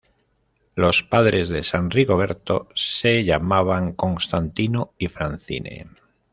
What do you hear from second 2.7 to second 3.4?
se